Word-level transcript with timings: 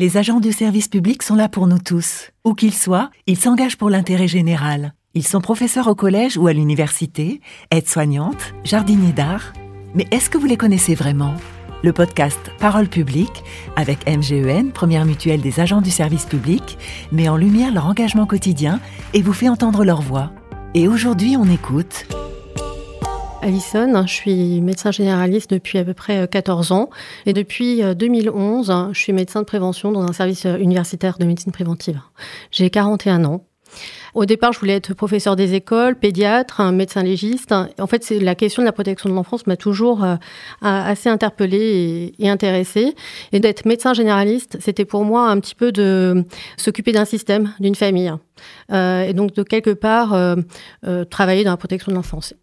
Les 0.00 0.16
agents 0.16 0.40
du 0.40 0.50
service 0.50 0.88
public 0.88 1.22
sont 1.22 1.34
là 1.34 1.50
pour 1.50 1.66
nous 1.66 1.78
tous. 1.78 2.30
Où 2.46 2.54
qu'ils 2.54 2.72
soient, 2.72 3.10
ils 3.26 3.36
s'engagent 3.36 3.76
pour 3.76 3.90
l'intérêt 3.90 4.28
général. 4.28 4.94
Ils 5.12 5.26
sont 5.26 5.42
professeurs 5.42 5.88
au 5.88 5.94
collège 5.94 6.38
ou 6.38 6.46
à 6.46 6.54
l'université, 6.54 7.42
aides-soignantes, 7.70 8.54
jardiniers 8.64 9.12
d'art. 9.12 9.52
Mais 9.94 10.06
est-ce 10.10 10.30
que 10.30 10.38
vous 10.38 10.46
les 10.46 10.56
connaissez 10.56 10.94
vraiment? 10.94 11.34
Le 11.82 11.92
podcast 11.92 12.50
Parole 12.58 12.88
publique, 12.88 13.44
avec 13.76 14.08
MGEN, 14.08 14.72
première 14.72 15.04
mutuelle 15.04 15.42
des 15.42 15.60
agents 15.60 15.82
du 15.82 15.90
service 15.90 16.24
public, 16.24 16.78
met 17.12 17.28
en 17.28 17.36
lumière 17.36 17.74
leur 17.74 17.84
engagement 17.84 18.24
quotidien 18.24 18.80
et 19.12 19.20
vous 19.20 19.34
fait 19.34 19.50
entendre 19.50 19.84
leur 19.84 20.00
voix. 20.00 20.32
Et 20.72 20.88
aujourd'hui, 20.88 21.36
on 21.36 21.44
écoute 21.44 22.06
Alison, 23.42 24.06
je 24.06 24.12
suis 24.12 24.60
médecin 24.60 24.90
généraliste 24.90 25.50
depuis 25.50 25.78
à 25.78 25.84
peu 25.84 25.94
près 25.94 26.28
14 26.28 26.72
ans 26.72 26.90
et 27.26 27.32
depuis 27.32 27.82
2011, 27.94 28.90
je 28.92 28.98
suis 28.98 29.12
médecin 29.12 29.40
de 29.40 29.46
prévention 29.46 29.92
dans 29.92 30.02
un 30.02 30.12
service 30.12 30.44
universitaire 30.44 31.18
de 31.18 31.24
médecine 31.24 31.52
préventive. 31.52 32.00
J'ai 32.50 32.70
41 32.70 33.24
ans. 33.24 33.44
Au 34.14 34.24
départ, 34.24 34.52
je 34.52 34.58
voulais 34.58 34.74
être 34.74 34.94
professeur 34.94 35.36
des 35.36 35.54
écoles, 35.54 35.96
pédiatre, 35.96 36.62
médecin 36.72 37.02
légiste. 37.02 37.52
En 37.52 37.86
fait, 37.86 38.02
c'est 38.02 38.18
la 38.18 38.34
question 38.34 38.62
de 38.62 38.66
la 38.66 38.72
protection 38.72 39.08
de 39.08 39.14
l'enfance 39.14 39.46
m'a 39.46 39.56
toujours 39.56 40.02
euh, 40.04 40.16
assez 40.62 41.08
interpellée 41.08 42.12
et, 42.18 42.28
intéressée. 42.28 42.94
Et 43.32 43.40
d'être 43.40 43.66
médecin 43.66 43.94
généraliste, 43.94 44.58
c'était 44.60 44.84
pour 44.84 45.04
moi 45.04 45.28
un 45.28 45.38
petit 45.38 45.54
peu 45.54 45.70
de 45.70 46.24
s'occuper 46.56 46.92
d'un 46.92 47.04
système, 47.04 47.52
d'une 47.60 47.76
famille. 47.76 48.12
Euh, 48.72 49.02
et 49.02 49.12
donc 49.12 49.34
de 49.34 49.42
quelque 49.42 49.70
part 49.70 50.14
euh, 50.14 50.34
travailler 51.10 51.44
dans 51.44 51.50
la 51.50 51.56
protection 51.56 51.92
de 51.92 51.96
l'enfance. 51.96 52.34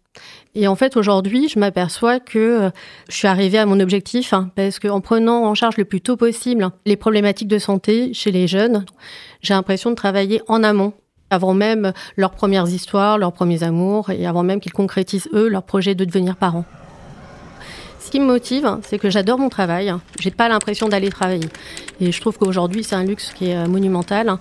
Et 0.60 0.66
en 0.66 0.74
fait, 0.74 0.96
aujourd'hui, 0.96 1.48
je 1.48 1.56
m'aperçois 1.60 2.18
que 2.18 2.72
je 3.08 3.16
suis 3.16 3.28
arrivée 3.28 3.58
à 3.58 3.64
mon 3.64 3.78
objectif 3.78 4.32
hein, 4.32 4.50
parce 4.56 4.80
qu'en 4.80 5.00
prenant 5.00 5.44
en 5.44 5.54
charge 5.54 5.76
le 5.76 5.84
plus 5.84 6.00
tôt 6.00 6.16
possible 6.16 6.70
les 6.84 6.96
problématiques 6.96 7.46
de 7.46 7.60
santé 7.60 8.12
chez 8.12 8.32
les 8.32 8.48
jeunes, 8.48 8.84
j'ai 9.40 9.54
l'impression 9.54 9.90
de 9.90 9.94
travailler 9.94 10.42
en 10.48 10.64
amont 10.64 10.94
avant 11.30 11.54
même 11.54 11.92
leurs 12.16 12.32
premières 12.32 12.66
histoires, 12.66 13.18
leurs 13.18 13.32
premiers 13.32 13.62
amours, 13.62 14.10
et 14.10 14.26
avant 14.26 14.42
même 14.42 14.58
qu'ils 14.58 14.72
concrétisent, 14.72 15.28
eux, 15.32 15.46
leur 15.46 15.62
projet 15.62 15.94
de 15.94 16.04
devenir 16.04 16.34
parents. 16.34 16.64
Ce 18.00 18.10
qui 18.10 18.18
me 18.18 18.26
motive, 18.26 18.78
c'est 18.82 18.98
que 18.98 19.10
j'adore 19.10 19.38
mon 19.38 19.50
travail. 19.50 19.94
J'ai 20.18 20.32
pas 20.32 20.48
l'impression 20.48 20.88
d'aller 20.88 21.10
travailler. 21.10 21.48
Et 22.00 22.10
je 22.10 22.20
trouve 22.20 22.36
qu'aujourd'hui, 22.36 22.82
c'est 22.82 22.96
un 22.96 23.04
luxe 23.04 23.32
qui 23.32 23.50
est 23.50 23.56
euh, 23.56 23.68
monumental. 23.68 24.38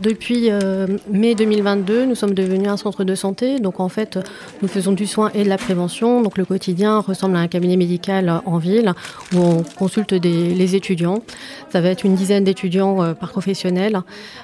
Depuis 0.00 0.50
euh, 0.50 0.86
mai 1.10 1.34
2022, 1.34 2.04
nous 2.04 2.14
sommes 2.14 2.34
devenus 2.34 2.68
un 2.68 2.76
centre 2.76 3.02
de 3.02 3.14
santé. 3.14 3.60
Donc 3.60 3.80
en 3.80 3.88
fait, 3.88 4.18
nous 4.60 4.68
faisons 4.68 4.92
du 4.92 5.06
soin 5.06 5.30
et 5.34 5.42
de 5.42 5.48
la 5.48 5.56
prévention. 5.56 6.20
Donc 6.20 6.36
le 6.36 6.44
quotidien 6.44 6.98
ressemble 6.98 7.36
à 7.36 7.40
un 7.40 7.48
cabinet 7.48 7.76
médical 7.76 8.42
en 8.44 8.58
ville 8.58 8.92
où 9.34 9.38
on 9.38 9.62
consulte 9.62 10.12
des, 10.12 10.54
les 10.54 10.76
étudiants. 10.76 11.22
Ça 11.70 11.80
va 11.80 11.88
être 11.88 12.04
une 12.04 12.14
dizaine 12.14 12.44
d'étudiants 12.44 13.02
euh, 13.02 13.14
par 13.14 13.30
professionnel 13.30 14.00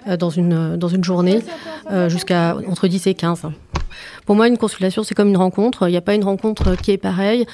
euh, 0.09 0.17
dans, 0.17 0.31
une, 0.31 0.79
journée 1.03 1.41
jusqu'à 2.09 2.57
entre 2.69 2.89
10 2.89 3.07
et 3.09 3.15
15. 3.15 3.43
Pour 4.25 4.37
moi, 4.37 4.49
une 4.49 4.57
consultation, 4.57 5.03
c'est 5.03 5.15
comme 5.15 5.29
une 5.29 5.37
rencontre. 5.37 5.89
Il 5.89 5.91
n'y 5.91 5.97
a 5.97 6.03
pas 6.03 6.15
une 6.15 6.25
rencontre 6.25 6.77
qui 6.77 6.93
est 6.93 6.99
pareille. 6.99 7.45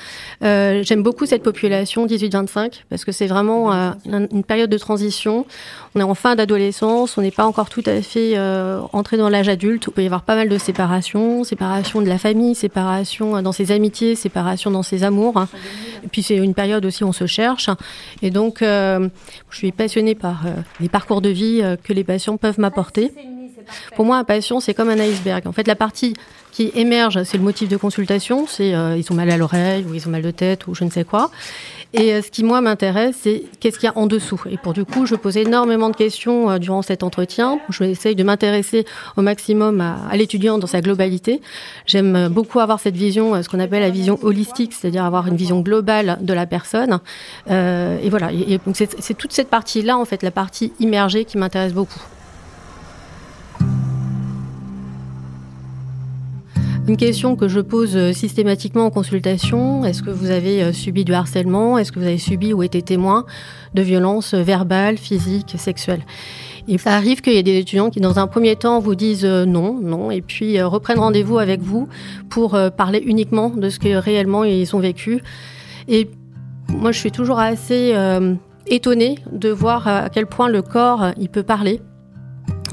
J'aime 0.40 1.02
beaucoup 1.02 1.26
cette 1.26 1.42
population 1.42 2.06
18-25 2.06 2.82
parce 2.90 3.04
que 3.04 3.12
c'est 3.12 3.26
vraiment 3.26 3.72
une 4.04 4.44
période 4.44 4.70
de 4.70 4.78
transition. 4.78 5.46
On 5.94 6.00
est 6.00 6.04
en 6.04 6.14
fin 6.14 6.36
d'adolescence, 6.36 7.16
on 7.16 7.22
n'est 7.22 7.30
pas 7.30 7.46
encore 7.46 7.70
tout 7.70 7.87
à 7.88 8.02
fait 8.02 8.36
euh, 8.36 8.80
entré 8.92 9.16
dans 9.16 9.28
l'âge 9.28 9.48
adulte. 9.48 9.84
Il 9.88 9.92
peut 9.92 10.02
y 10.02 10.06
avoir 10.06 10.22
pas 10.22 10.34
mal 10.34 10.48
de 10.48 10.58
séparations, 10.58 11.44
séparation 11.44 12.00
de 12.02 12.08
la 12.08 12.18
famille, 12.18 12.54
séparation 12.54 13.40
dans 13.42 13.52
ses 13.52 13.72
amitiés, 13.72 14.14
séparation 14.14 14.70
dans 14.70 14.82
ses 14.82 15.04
amours. 15.04 15.46
Et 16.04 16.08
puis 16.08 16.22
c'est 16.22 16.36
une 16.36 16.54
période 16.54 16.84
aussi 16.84 17.04
où 17.04 17.08
on 17.08 17.12
se 17.12 17.26
cherche. 17.26 17.70
Et 18.22 18.30
donc, 18.30 18.62
euh, 18.62 19.08
je 19.50 19.56
suis 19.56 19.72
passionnée 19.72 20.14
par 20.14 20.46
euh, 20.46 20.50
les 20.80 20.88
parcours 20.88 21.20
de 21.20 21.28
vie 21.28 21.60
euh, 21.62 21.76
que 21.76 21.92
les 21.92 22.04
patients 22.04 22.36
peuvent 22.36 22.58
m'apporter. 22.58 23.12
Pour 23.96 24.04
moi, 24.04 24.16
un 24.18 24.24
patient, 24.24 24.60
c'est 24.60 24.74
comme 24.74 24.88
un 24.88 24.98
iceberg. 24.98 25.46
En 25.46 25.52
fait, 25.52 25.66
la 25.66 25.76
partie 25.76 26.14
qui 26.52 26.72
émerge, 26.74 27.22
c'est 27.22 27.36
le 27.36 27.44
motif 27.44 27.68
de 27.68 27.76
consultation, 27.76 28.46
c'est 28.48 28.74
euh, 28.74 28.96
ils 28.96 29.12
ont 29.12 29.14
mal 29.14 29.30
à 29.30 29.36
l'oreille 29.36 29.84
ou 29.88 29.94
ils 29.94 30.08
ont 30.08 30.10
mal 30.10 30.22
de 30.22 30.30
tête 30.30 30.66
ou 30.66 30.74
je 30.74 30.84
ne 30.84 30.90
sais 30.90 31.04
quoi. 31.04 31.30
Et 31.94 32.12
euh, 32.12 32.22
ce 32.22 32.30
qui 32.30 32.42
moi 32.42 32.60
m'intéresse, 32.60 33.16
c'est 33.22 33.44
qu'est-ce 33.60 33.78
qu'il 33.78 33.88
y 33.88 33.92
a 33.92 33.96
en 33.96 34.06
dessous. 34.06 34.42
Et 34.50 34.56
pour 34.56 34.72
du 34.72 34.84
coup, 34.84 35.06
je 35.06 35.14
pose 35.14 35.36
énormément 35.36 35.88
de 35.88 35.96
questions 35.96 36.50
euh, 36.50 36.58
durant 36.58 36.82
cet 36.82 37.02
entretien. 37.02 37.60
Je 37.68 37.84
essaye 37.84 38.16
de 38.16 38.24
m'intéresser 38.24 38.86
au 39.16 39.22
maximum 39.22 39.80
à, 39.80 39.98
à 40.10 40.16
l'étudiant 40.16 40.58
dans 40.58 40.66
sa 40.66 40.80
globalité. 40.80 41.40
J'aime 41.86 42.28
beaucoup 42.28 42.60
avoir 42.60 42.80
cette 42.80 42.96
vision, 42.96 43.40
ce 43.42 43.48
qu'on 43.48 43.60
appelle 43.60 43.82
la 43.82 43.90
vision 43.90 44.18
holistique, 44.22 44.72
c'est-à-dire 44.72 45.04
avoir 45.04 45.28
une 45.28 45.36
vision 45.36 45.60
globale 45.60 46.18
de 46.20 46.32
la 46.32 46.46
personne. 46.46 46.98
et 47.48 48.10
voilà. 48.10 48.32
Et, 48.32 48.58
donc 48.58 48.76
c'est 48.76 49.14
toute 49.14 49.32
cette 49.32 49.48
partie-là, 49.48 49.96
en 49.96 50.04
fait, 50.04 50.22
la 50.22 50.30
partie 50.30 50.72
immergée, 50.80 51.24
qui 51.24 51.38
m'intéresse 51.38 51.72
beaucoup. 51.72 52.00
Une 56.88 56.96
question 56.96 57.36
que 57.36 57.48
je 57.48 57.60
pose 57.60 57.94
euh, 57.98 58.14
systématiquement 58.14 58.86
en 58.86 58.90
consultation, 58.90 59.84
est-ce 59.84 60.02
que 60.02 60.08
vous 60.08 60.30
avez 60.30 60.62
euh, 60.62 60.72
subi 60.72 61.04
du 61.04 61.12
harcèlement? 61.12 61.76
Est-ce 61.76 61.92
que 61.92 61.98
vous 61.98 62.06
avez 62.06 62.16
subi 62.16 62.54
ou 62.54 62.62
été 62.62 62.80
témoin 62.80 63.26
de 63.74 63.82
violences 63.82 64.32
verbales, 64.32 64.96
physiques, 64.96 65.54
sexuelles? 65.58 66.00
Et 66.66 66.78
ça 66.78 66.94
arrive 66.94 67.20
qu'il 67.20 67.34
y 67.34 67.36
ait 67.36 67.42
des 67.42 67.58
étudiants 67.58 67.90
qui, 67.90 68.00
dans 68.00 68.18
un 68.18 68.26
premier 68.26 68.56
temps, 68.56 68.78
vous 68.78 68.94
disent 68.94 69.26
euh, 69.26 69.44
non, 69.44 69.78
non, 69.78 70.10
et 70.10 70.22
puis 70.22 70.62
reprennent 70.62 70.98
rendez-vous 70.98 71.38
avec 71.38 71.60
vous 71.60 71.88
pour 72.30 72.58
parler 72.74 73.02
uniquement 73.04 73.50
de 73.50 73.68
ce 73.68 73.78
que 73.78 73.94
réellement 73.94 74.44
ils 74.44 74.74
ont 74.74 74.80
vécu. 74.80 75.22
Et 75.88 76.08
moi, 76.70 76.90
je 76.90 76.98
suis 76.98 77.12
toujours 77.12 77.38
assez 77.38 77.94
étonnée 78.66 79.18
de 79.30 79.50
voir 79.50 79.86
à 79.88 80.08
quel 80.08 80.26
point 80.26 80.48
le 80.48 80.62
corps, 80.62 81.08
il 81.18 81.28
peut 81.28 81.42
parler. 81.42 81.82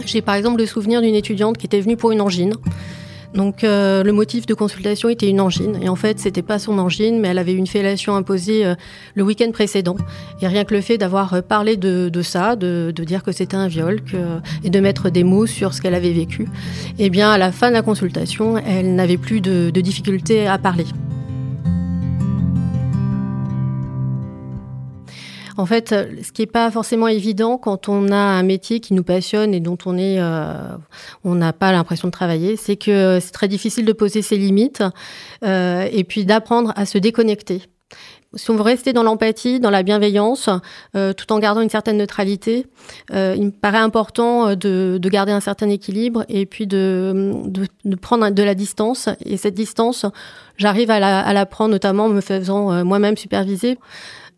J'ai 0.05 0.21
par 0.21 0.35
exemple 0.35 0.59
le 0.59 0.65
souvenir 0.65 1.01
d'une 1.01 1.15
étudiante 1.15 1.57
qui 1.57 1.65
était 1.65 1.81
venue 1.81 1.97
pour 1.97 2.13
une 2.13 2.21
angine. 2.21 2.53
Donc 3.35 3.63
euh, 3.63 4.01
le 4.03 4.13
motif 4.13 4.45
de 4.45 4.53
consultation 4.53 5.09
était 5.09 5.29
une 5.29 5.41
angine 5.41 5.77
et 5.81 5.89
en 5.89 5.95
fait 5.95 6.19
c'était 6.19 6.41
pas 6.41 6.57
son 6.57 6.77
angine 6.79 7.19
mais 7.19 7.27
elle 7.27 7.37
avait 7.37 7.53
une 7.53 7.67
fellation 7.67 8.15
imposée 8.15 8.65
euh, 8.65 8.75
le 9.13 9.23
week-end 9.23 9.51
précédent 9.51 9.97
et 10.41 10.47
rien 10.47 10.63
que 10.63 10.73
le 10.73 10.79
fait 10.79 10.97
d'avoir 10.97 11.33
euh, 11.33 11.41
parlé 11.41 11.75
de, 11.75 12.09
ça, 12.21 12.55
de, 12.55 12.91
dire 12.91 13.23
que 13.23 13.33
c'était 13.33 13.57
un 13.57 13.67
viol 13.67 14.01
que, 14.01 14.17
et 14.63 14.69
de 14.69 14.79
mettre 14.79 15.09
des 15.09 15.25
mots 15.25 15.45
sur 15.45 15.73
ce 15.73 15.81
qu'elle 15.81 15.95
avait 15.95 16.13
vécu, 16.13 16.47
eh 16.97 17.09
bien 17.09 17.29
à 17.29 17.37
la 17.37 17.51
fin 17.51 17.67
de 17.67 17.73
la 17.73 17.81
consultation 17.81 18.57
elle 18.57 18.95
n'avait 18.95 19.17
plus 19.17 19.41
de, 19.41 19.69
de 19.69 19.81
difficulté 19.81 20.47
à 20.47 20.57
parler. 20.57 20.85
En 25.57 25.65
fait, 25.65 25.89
ce 25.89 26.31
qui 26.31 26.41
n'est 26.41 26.47
pas 26.47 26.69
forcément 26.69 27.07
évident 27.07 27.57
quand 27.57 27.87
on 27.89 28.11
a 28.11 28.15
un 28.15 28.43
métier 28.43 28.79
qui 28.79 28.93
nous 28.93 29.03
passionne 29.03 29.53
et 29.53 29.59
dont 29.59 29.77
on 29.85 29.97
est, 29.97 30.19
euh, 30.19 30.75
on 31.23 31.35
n'a 31.35 31.53
pas 31.53 31.71
l'impression 31.71 32.07
de 32.07 32.11
travailler, 32.11 32.57
c'est 32.57 32.75
que 32.75 33.19
c'est 33.21 33.31
très 33.31 33.47
difficile 33.47 33.85
de 33.85 33.93
poser 33.93 34.21
ses 34.21 34.37
limites 34.37 34.83
euh, 35.43 35.87
et 35.91 36.03
puis 36.03 36.25
d'apprendre 36.25 36.73
à 36.75 36.85
se 36.85 36.97
déconnecter. 36.97 37.61
Si 38.35 38.51
on 38.51 38.55
veut 38.55 38.63
rester 38.63 38.91
dans 38.91 39.03
l'empathie, 39.03 39.61
dans 39.61 39.69
la 39.69 39.81
bienveillance, 39.81 40.49
euh, 40.95 41.13
tout 41.13 41.31
en 41.31 41.39
gardant 41.39 41.61
une 41.61 41.69
certaine 41.69 41.97
neutralité, 41.97 42.67
euh, 43.13 43.33
il 43.37 43.45
me 43.45 43.51
paraît 43.51 43.77
important 43.77 44.55
de, 44.55 44.97
de, 45.01 45.09
garder 45.09 45.31
un 45.31 45.39
certain 45.39 45.69
équilibre 45.69 46.25
et 46.27 46.45
puis 46.45 46.67
de, 46.67 47.33
de, 47.45 47.65
de, 47.85 47.95
prendre 47.95 48.29
de 48.29 48.43
la 48.43 48.53
distance. 48.53 49.07
Et 49.23 49.37
cette 49.37 49.53
distance, 49.53 50.05
j'arrive 50.57 50.91
à 50.91 50.99
la, 50.99 51.21
à 51.21 51.31
la 51.31 51.45
prendre 51.45 51.71
notamment 51.71 52.05
en 52.05 52.09
me 52.09 52.19
faisant 52.19 52.73
euh, 52.73 52.83
moi-même 52.83 53.15
superviser. 53.15 53.77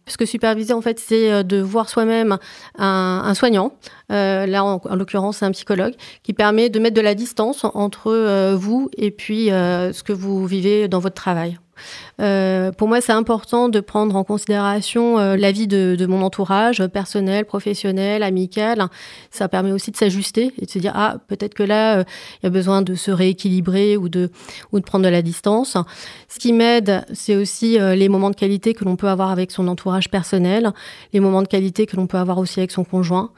Puisque 0.07 0.25
superviser, 0.25 0.73
en 0.73 0.79
fait, 0.79 0.99
c'est 0.99 1.29
euh, 1.29 1.43
de 1.43 1.59
voir 1.59 1.89
soi-même 1.89 2.37
un, 2.77 3.23
un, 3.25 3.33
soignant, 3.33 3.73
euh, 4.09 4.45
là 4.45 4.63
en, 4.63 4.81
en 4.81 4.95
l'occurrence 4.95 5.43
un 5.43 5.51
psychologue, 5.51 5.95
qui 6.23 6.31
permet 6.31 6.69
de 6.69 6.79
mettre 6.79 6.95
de 6.95 7.01
la 7.01 7.13
distance 7.13 7.65
entre 7.65 8.13
euh, 8.13 8.55
vous 8.55 8.89
et 8.95 9.11
puis 9.11 9.47
ce 9.47 10.03
que 10.03 10.13
vous 10.13 10.45
vivez 10.45 10.87
dans 10.87 10.99
votre 10.99 11.15
travail. 11.15 11.59
Euh, 12.19 12.71
pour 12.71 12.87
moi, 12.87 13.01
c'est 13.01 13.11
important 13.11 13.69
de 13.69 13.79
prendre 13.79 14.15
en 14.15 14.23
considération 14.23 15.19
euh, 15.19 15.35
la 15.37 15.51
vie 15.51 15.67
de, 15.67 16.05
mon 16.07 16.21
entourage 16.21 16.85
personnel, 16.87 17.45
professionnel, 17.45 18.23
amical. 18.23 18.87
Ça 19.31 19.47
permet 19.47 19.71
aussi 19.71 19.91
de 19.91 19.97
s'ajuster 19.97 20.53
et 20.59 20.65
de 20.65 20.71
se 20.71 20.79
dire 20.79 20.93
ah 20.95 21.17
peut-être 21.27 21.53
que 21.53 21.63
là 21.63 21.99
euh, 21.99 22.03
il 22.41 22.45
y 22.45 22.47
a 22.47 22.49
besoin 22.49 22.81
de 22.81 22.95
se 22.95 23.11
rééquilibrer 23.11 23.97
ou 23.97 24.09
de 24.09 24.31
ou 24.71 24.79
de 24.79 24.85
prendre 24.85 25.05
de 25.05 25.09
la 25.09 25.21
distance. 25.21 25.77
Ce 26.27 26.39
qui 26.39 26.53
m'aide, 26.53 27.05
c'est 27.13 27.35
aussi 27.35 27.77
les 27.79 28.09
moments 28.09 28.29
de 28.29 28.35
qualité 28.35 28.73
que 28.73 28.85
l'on 28.85 28.95
peut 28.95 29.09
avoir 29.09 29.31
avec 29.31 29.51
son 29.51 29.67
entourage 29.67 30.09
personnel, 30.09 30.71
les 31.13 31.19
moments 31.19 31.41
de 31.41 31.47
qualité 31.47 31.85
que 31.85 31.95
l'on 31.95 32.07
peut 32.07 32.17
avoir 32.17 32.37
aussi 32.37 32.59
avec 32.59 32.71
son 32.71 32.83
conjoint, 32.83 33.31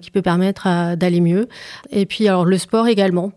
qui 0.00 0.10
peut 0.10 0.22
permettre 0.22 0.96
d'aller 0.96 1.20
mieux. 1.20 1.48
Et 1.90 2.06
puis 2.06 2.28
alors 2.28 2.44
le 2.44 2.58
sport 2.58 2.88
également 2.88 3.32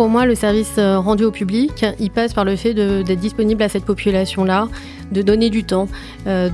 pour 0.00 0.08
moi, 0.08 0.24
le 0.24 0.34
service 0.34 0.76
euh, 0.78 0.98
rendu 0.98 1.24
au 1.24 1.30
public, 1.30 1.84
il 1.98 2.10
passe 2.10 2.32
par 2.32 2.46
le 2.46 2.56
fait 2.56 2.72
d'être 2.72 3.20
disponible 3.20 3.62
à 3.62 3.68
cette 3.68 3.84
population-là, 3.84 4.66
de 5.12 5.20
donner 5.20 5.50
du 5.50 5.62
temps, 5.62 5.88
euh, 6.26 6.48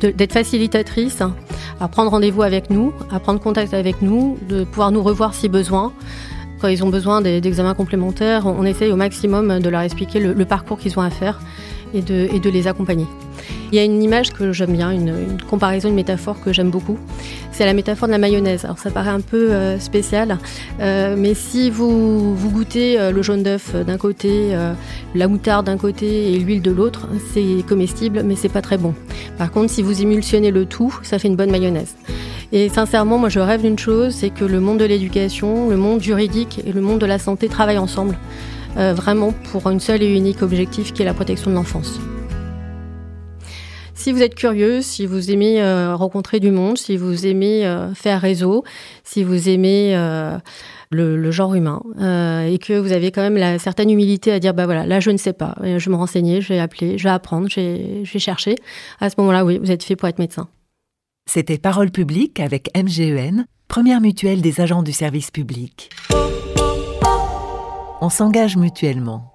d'être 0.00 0.32
facilitatrice, 0.32 1.24
à 1.80 1.88
prendre 1.88 2.12
rendez-vous 2.12 2.42
avec 2.42 2.70
nous, 2.70 2.92
à 3.10 3.18
prendre 3.18 3.40
contact 3.40 3.74
avec 3.74 4.00
nous, 4.00 4.38
de 4.48 4.62
pouvoir 4.62 4.92
nous 4.92 5.02
revoir 5.02 5.34
si 5.34 5.48
besoin. 5.48 5.92
Quand 6.60 6.68
ils 6.68 6.84
ont 6.84 6.88
besoin 6.88 7.20
d'examens 7.20 7.74
complémentaires, 7.74 8.46
on 8.46 8.64
essaye 8.64 8.92
au 8.92 8.96
maximum 8.96 9.58
de 9.58 9.68
leur 9.68 9.80
expliquer 9.80 10.20
le, 10.20 10.44
parcours 10.44 10.78
qu'ils 10.78 10.96
ont 10.96 11.02
à 11.02 11.10
faire 11.10 11.40
et 11.92 12.00
de 12.00 12.48
les 12.48 12.68
accompagner. 12.68 13.08
Il 13.72 13.76
y 13.76 13.78
a 13.78 13.84
une 13.84 14.02
image 14.02 14.32
que 14.32 14.52
j'aime 14.52 14.74
bien, 14.74 14.90
une, 14.90 15.38
comparaison, 15.48 15.88
une 15.88 15.94
métaphore 15.94 16.38
que 16.42 16.52
j'aime 16.52 16.68
beaucoup. 16.68 16.98
C'est 17.52 17.64
la 17.64 17.72
métaphore 17.72 18.06
de 18.06 18.12
la 18.12 18.18
mayonnaise. 18.18 18.66
Alors 18.66 18.78
ça 18.78 18.90
paraît 18.90 19.08
un 19.08 19.22
peu 19.22 19.50
euh, 19.50 19.78
spécial, 19.78 20.36
euh, 20.80 21.16
mais 21.16 21.32
si 21.32 21.70
vous, 21.70 22.36
goûtez 22.52 23.00
euh, 23.00 23.12
le 23.12 23.22
jaune 23.22 23.42
d'œuf 23.42 23.74
d'un 23.74 23.96
côté, 23.96 24.54
la 25.14 25.26
moutarde 25.26 25.64
d'un 25.64 25.78
côté 25.78 26.34
et 26.34 26.38
l'huile 26.38 26.60
de 26.60 26.70
l'autre, 26.70 27.08
c'est 27.32 27.64
comestible, 27.66 28.22
mais 28.24 28.36
c'est 28.36 28.50
pas 28.50 28.60
très 28.60 28.76
bon. 28.76 28.94
Par 29.38 29.50
contre, 29.50 29.70
si 29.70 29.82
vous 29.82 30.02
émulsionnez 30.02 30.50
le 30.50 30.66
tout, 30.66 30.94
ça 31.02 31.18
fait 31.18 31.28
une 31.28 31.36
bonne 31.36 31.50
mayonnaise. 31.50 31.96
Et 32.52 32.68
sincèrement, 32.68 33.16
moi 33.16 33.30
je 33.30 33.40
rêve 33.40 33.62
d'une 33.62 33.78
chose, 33.78 34.14
c'est 34.14 34.28
que 34.28 34.44
le 34.44 34.60
monde 34.60 34.80
de 34.80 34.84
l'éducation, 34.84 35.70
le 35.70 35.78
monde 35.78 36.02
juridique 36.02 36.60
et 36.66 36.72
le 36.72 36.82
monde 36.82 36.98
de 36.98 37.06
la 37.06 37.18
santé 37.18 37.48
travaillent 37.48 37.78
ensemble, 37.78 38.18
vraiment 38.76 39.32
pour 39.50 39.70
une 39.70 39.80
seule 39.80 40.02
et 40.02 40.14
unique 40.14 40.42
objectif 40.42 40.92
qui 40.92 41.00
est 41.00 41.06
la 41.06 41.14
protection 41.14 41.50
de 41.50 41.56
l'enfance. 41.56 41.98
Si 44.02 44.10
vous 44.10 44.20
êtes 44.20 44.34
curieux, 44.34 44.82
si 44.82 45.06
vous 45.06 45.30
aimez 45.30 45.62
euh, 45.62 45.94
rencontrer 45.94 46.40
du 46.40 46.50
monde, 46.50 46.76
si 46.76 46.96
vous 46.96 47.24
aimez 47.24 47.64
euh, 47.64 47.94
faire 47.94 48.20
réseau, 48.20 48.64
si 49.04 49.22
vous 49.22 49.48
aimez 49.48 49.94
euh, 49.94 50.36
le, 50.90 51.30
genre 51.30 51.54
humain 51.54 51.80
et 52.44 52.58
que 52.58 52.76
vous 52.76 52.90
avez 52.90 53.12
quand 53.12 53.22
même 53.22 53.36
la 53.36 53.60
certaine 53.60 53.90
humilité 53.90 54.32
à 54.32 54.40
dire 54.40 54.54
bah 54.54 54.64
voilà 54.64 54.86
là 54.86 54.98
je 54.98 55.12
ne 55.12 55.16
sais 55.18 55.32
pas, 55.32 55.54
je 55.62 55.78
vais 55.78 55.90
me 55.92 55.94
renseigner, 55.94 56.40
je 56.40 56.48
vais 56.48 56.58
appeler, 56.58 56.98
je 56.98 57.04
vais 57.04 57.10
apprendre, 57.10 57.46
je 57.48 57.60
vais, 57.60 58.18
chercher. 58.18 58.56
À 58.98 59.08
ce 59.08 59.14
moment-là, 59.18 59.44
oui, 59.44 59.58
vous 59.58 59.70
êtes 59.70 59.84
fait 59.84 59.94
pour 59.94 60.08
être 60.08 60.18
médecin. 60.18 60.48
C'était 61.30 61.58
Parole 61.58 61.92
publique 61.92 62.40
avec 62.40 62.76
MGEN, 62.76 63.46
première 63.68 64.00
mutuelle 64.00 64.40
des 64.40 64.60
agents 64.60 64.82
du 64.82 64.92
service 64.92 65.30
public. 65.30 65.90
On 68.00 68.08
s'engage 68.08 68.56
mutuellement. 68.56 69.31